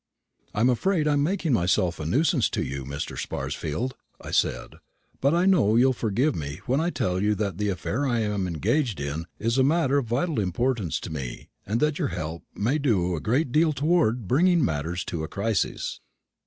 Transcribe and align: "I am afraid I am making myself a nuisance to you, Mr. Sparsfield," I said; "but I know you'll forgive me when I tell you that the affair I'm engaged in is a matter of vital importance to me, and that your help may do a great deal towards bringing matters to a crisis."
"I 0.55 0.61
am 0.61 0.69
afraid 0.71 1.07
I 1.07 1.13
am 1.13 1.21
making 1.21 1.53
myself 1.53 1.99
a 1.99 2.07
nuisance 2.07 2.49
to 2.49 2.63
you, 2.63 2.85
Mr. 2.85 3.15
Sparsfield," 3.19 3.91
I 4.19 4.31
said; 4.31 4.77
"but 5.19 5.35
I 5.35 5.45
know 5.45 5.75
you'll 5.75 5.93
forgive 5.93 6.35
me 6.35 6.59
when 6.65 6.79
I 6.79 6.89
tell 6.89 7.21
you 7.21 7.35
that 7.35 7.59
the 7.59 7.69
affair 7.69 8.07
I'm 8.07 8.47
engaged 8.47 8.99
in 8.99 9.27
is 9.37 9.59
a 9.59 9.63
matter 9.63 9.99
of 9.99 10.07
vital 10.07 10.39
importance 10.39 10.99
to 11.01 11.11
me, 11.13 11.49
and 11.67 11.79
that 11.81 11.99
your 11.99 12.07
help 12.07 12.41
may 12.55 12.79
do 12.79 13.15
a 13.15 13.21
great 13.21 13.51
deal 13.51 13.73
towards 13.73 14.21
bringing 14.23 14.65
matters 14.65 15.05
to 15.05 15.21
a 15.23 15.27
crisis." 15.27 15.99